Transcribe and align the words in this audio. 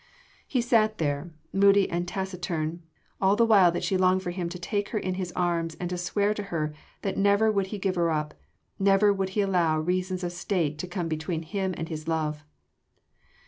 He 0.47 0.61
sat 0.61 0.97
there, 0.97 1.29
moody 1.53 1.87
and 1.87 2.07
taciturn, 2.07 2.81
all 3.21 3.35
the 3.35 3.45
while 3.45 3.71
that 3.71 3.83
she 3.83 3.97
longed 3.97 4.23
for 4.23 4.31
him 4.31 4.49
to 4.49 4.57
take 4.57 4.89
her 4.89 4.97
in 4.97 5.13
his 5.13 5.31
arms 5.33 5.75
and 5.75 5.91
to 5.91 5.97
swear 5.99 6.33
to 6.33 6.41
her 6.41 6.73
that 7.03 7.17
never 7.17 7.51
would 7.51 7.67
he 7.67 7.77
give 7.77 7.93
her 7.93 8.09
up, 8.09 8.33
never 8.79 9.13
would 9.13 9.29
he 9.37 9.41
allow 9.41 9.77
reasons 9.79 10.23
of 10.23 10.31
State 10.31 10.79
to 10.79 10.87
come 10.87 11.07
between 11.07 11.43
him 11.43 11.75
and 11.77 11.87
his 11.89 12.07
love. 12.07 12.43